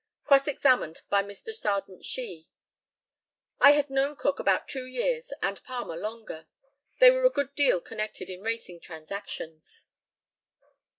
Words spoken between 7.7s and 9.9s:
connected in racing transactions.